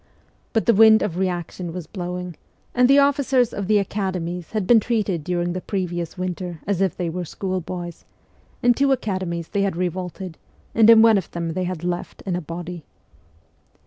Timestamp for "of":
1.03-1.15, 3.53-3.67, 11.19-11.29